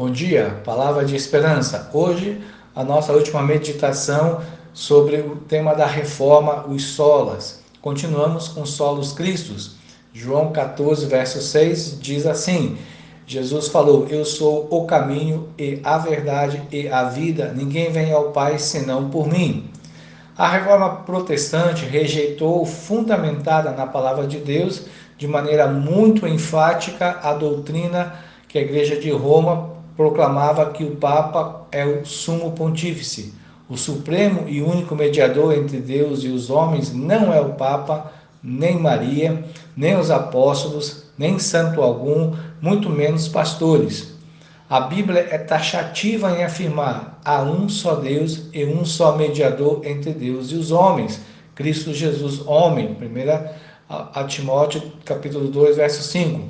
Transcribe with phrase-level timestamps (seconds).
[0.00, 1.90] Bom dia, palavra de esperança.
[1.92, 2.40] Hoje,
[2.74, 4.40] a nossa última meditação
[4.72, 7.62] sobre o tema da reforma, os solas.
[7.82, 9.72] Continuamos com solos cristos.
[10.10, 12.78] João 14, verso 6 diz assim:
[13.26, 17.52] Jesus falou: Eu sou o caminho e a verdade e a vida.
[17.54, 19.68] Ninguém vem ao Pai senão por mim.
[20.34, 24.86] A reforma protestante rejeitou, fundamentada na palavra de Deus,
[25.18, 28.14] de maneira muito enfática, a doutrina
[28.48, 33.34] que a Igreja de Roma proclamava que o Papa é o sumo pontífice.
[33.68, 38.10] O supremo e único mediador entre Deus e os homens não é o Papa,
[38.42, 39.44] nem Maria,
[39.76, 44.14] nem os apóstolos, nem santo algum, muito menos pastores.
[44.70, 50.14] A Bíblia é taxativa em afirmar: há um só Deus e um só mediador entre
[50.14, 51.20] Deus e os homens,
[51.54, 52.96] Cristo Jesus, homem.
[52.98, 56.40] 1 Timóteo, capítulo 2, verso 5.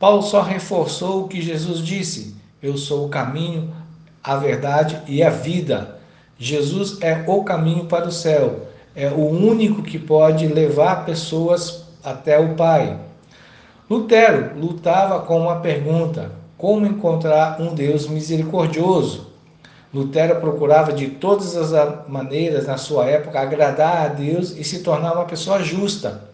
[0.00, 3.74] Paulo só reforçou o que Jesus disse: eu sou o caminho,
[4.22, 5.98] a verdade e a vida.
[6.38, 8.68] Jesus é o caminho para o céu.
[8.94, 12.98] É o único que pode levar pessoas até o Pai.
[13.88, 19.32] Lutero lutava com uma pergunta: como encontrar um Deus misericordioso?
[19.92, 25.12] Lutero procurava de todas as maneiras, na sua época, agradar a Deus e se tornar
[25.12, 26.30] uma pessoa justa.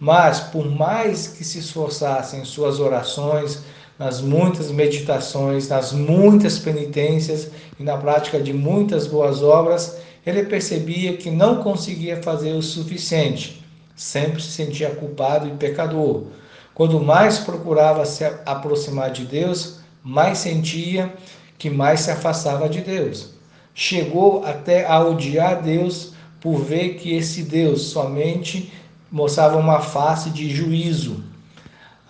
[0.00, 3.62] Mas, por mais que se esforçasse em suas orações,
[3.98, 11.16] nas muitas meditações, nas muitas penitências e na prática de muitas boas obras, ele percebia
[11.16, 13.64] que não conseguia fazer o suficiente.
[13.96, 16.26] Sempre se sentia culpado e pecador.
[16.74, 21.12] Quando mais procurava se aproximar de Deus, mais sentia
[21.58, 23.30] que mais se afastava de Deus.
[23.74, 28.72] Chegou até a odiar Deus por ver que esse Deus somente
[29.10, 31.24] mostrava uma face de juízo,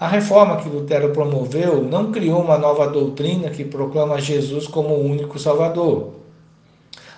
[0.00, 5.04] a reforma que Lutero promoveu não criou uma nova doutrina que proclama Jesus como o
[5.04, 6.12] único Salvador.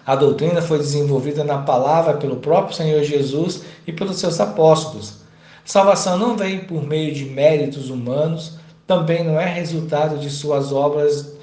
[0.07, 5.21] A doutrina foi desenvolvida na palavra pelo próprio Senhor Jesus e pelos seus apóstolos.
[5.63, 11.35] Salvação não vem por meio de méritos humanos, também não é resultado de suas obras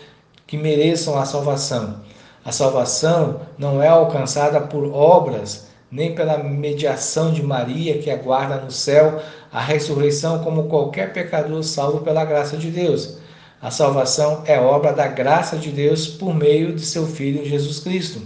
[0.47, 2.01] que mereçam a salvação.
[2.43, 8.71] A salvação não é alcançada por obras nem pela mediação de Maria, que aguarda no
[8.71, 9.21] céu
[9.51, 13.17] a ressurreição como qualquer pecador salvo pela graça de Deus.
[13.61, 18.21] A salvação é obra da graça de Deus por meio de seu Filho Jesus Cristo.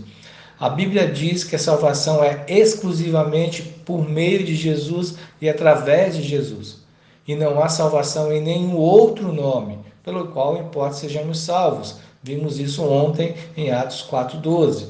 [0.60, 6.22] A Bíblia diz que a salvação é exclusivamente por meio de Jesus e através de
[6.22, 6.82] Jesus.
[7.28, 11.98] E não há salvação em nenhum outro nome pelo qual importa sejamos salvos.
[12.22, 14.90] Vimos isso ontem em Atos 4,12.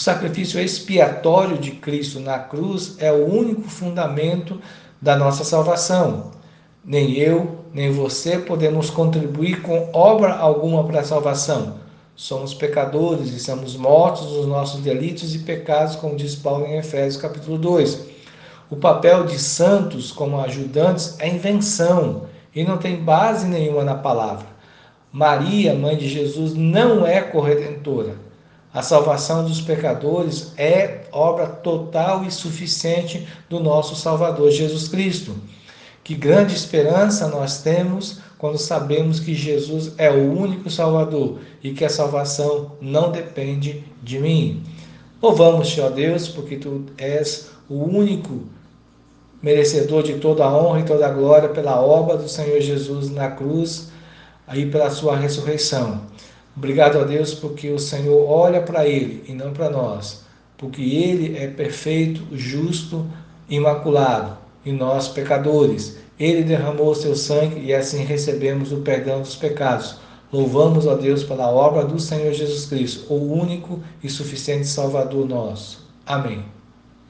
[0.00, 4.58] O sacrifício expiatório de Cristo na cruz é o único fundamento
[4.98, 6.30] da nossa salvação.
[6.82, 11.74] Nem eu, nem você podemos contribuir com obra alguma para a salvação.
[12.16, 17.20] Somos pecadores e estamos mortos nos nossos delitos e pecados, como diz Paulo em Efésios
[17.20, 18.06] capítulo 2.
[18.70, 22.22] O papel de santos como ajudantes é invenção
[22.54, 24.46] e não tem base nenhuma na palavra.
[25.12, 28.29] Maria, mãe de Jesus, não é corredentora
[28.72, 35.34] a salvação dos pecadores é obra total e suficiente do nosso Salvador Jesus Cristo.
[36.04, 41.84] Que grande esperança nós temos quando sabemos que Jesus é o único Salvador e que
[41.84, 44.62] a salvação não depende de mim.
[45.20, 48.44] Louvamos-te, ó Deus, porque tu és o único
[49.42, 53.30] merecedor de toda a honra e toda a glória pela obra do Senhor Jesus na
[53.30, 53.90] cruz
[54.54, 56.02] e pela sua ressurreição.
[56.56, 60.24] Obrigado a Deus porque o Senhor olha para ele e não para nós,
[60.58, 63.06] porque ele é perfeito, justo,
[63.48, 65.98] imaculado e nós pecadores.
[66.18, 69.96] Ele derramou o seu sangue e assim recebemos o perdão dos pecados.
[70.32, 75.88] Louvamos a Deus pela obra do Senhor Jesus Cristo, o único e suficiente Salvador nosso.
[76.06, 76.59] Amém.